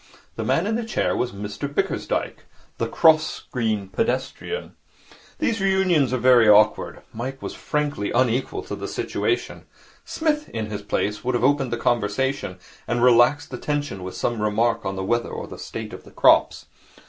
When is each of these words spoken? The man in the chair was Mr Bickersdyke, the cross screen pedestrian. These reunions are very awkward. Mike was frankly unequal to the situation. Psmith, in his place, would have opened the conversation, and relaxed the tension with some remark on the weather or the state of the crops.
The 0.35 0.43
man 0.43 0.65
in 0.65 0.73
the 0.77 0.83
chair 0.83 1.15
was 1.15 1.31
Mr 1.31 1.71
Bickersdyke, 1.71 2.45
the 2.79 2.87
cross 2.87 3.23
screen 3.23 3.87
pedestrian. 3.87 4.75
These 5.37 5.61
reunions 5.61 6.11
are 6.11 6.17
very 6.17 6.49
awkward. 6.49 7.03
Mike 7.13 7.39
was 7.39 7.53
frankly 7.53 8.09
unequal 8.09 8.63
to 8.63 8.75
the 8.75 8.87
situation. 8.87 9.67
Psmith, 10.03 10.49
in 10.49 10.71
his 10.71 10.81
place, 10.81 11.23
would 11.23 11.35
have 11.35 11.43
opened 11.43 11.71
the 11.71 11.77
conversation, 11.77 12.57
and 12.87 13.03
relaxed 13.03 13.51
the 13.51 13.59
tension 13.59 14.01
with 14.01 14.15
some 14.17 14.41
remark 14.41 14.87
on 14.87 14.95
the 14.95 15.03
weather 15.03 15.29
or 15.29 15.45
the 15.45 15.59
state 15.59 15.93
of 15.93 16.03
the 16.03 16.09
crops. 16.09 16.65